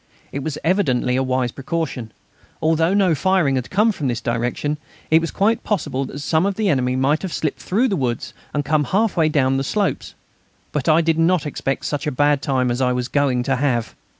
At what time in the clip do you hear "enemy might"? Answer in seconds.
6.69-7.21